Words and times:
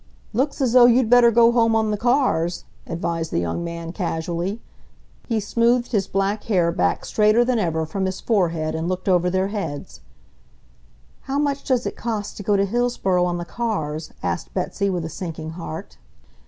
"Looks 0.33 0.61
as 0.61 0.73
though 0.73 0.87
you'd 0.87 1.11
better 1.11 1.29
go 1.29 1.51
home 1.51 1.75
on 1.75 1.91
the 1.91 1.95
cars," 1.95 2.65
advised 2.87 3.29
the 3.31 3.37
young 3.37 3.63
man 3.63 3.91
casually. 3.91 4.59
He 5.27 5.39
smoothed 5.39 5.91
his 5.91 6.07
black 6.07 6.45
hair 6.45 6.71
back 6.71 7.05
straighter 7.05 7.45
than 7.45 7.59
ever 7.59 7.85
from 7.85 8.05
his 8.05 8.19
forehead 8.19 8.73
and 8.73 8.89
looked 8.89 9.07
over 9.07 9.29
their 9.29 9.49
heads. 9.49 10.01
"How 11.29 11.37
much 11.37 11.63
does 11.63 11.85
it 11.85 11.95
cost 11.95 12.35
to 12.37 12.41
go 12.41 12.57
to 12.57 12.65
Hillsboro 12.65 13.23
on 13.23 13.37
the 13.37 13.45
cars?" 13.45 14.11
asked 14.23 14.55
Betsy 14.55 14.89
with 14.89 15.05
a 15.05 15.07
sinking 15.07 15.51
heart. 15.51 15.99